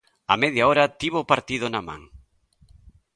[0.31, 2.01] Á media hora tivo o partido na man.